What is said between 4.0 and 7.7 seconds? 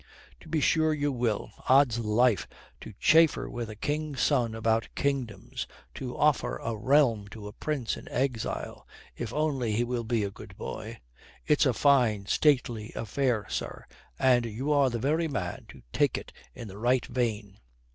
son about kingdoms, to offer a realm to a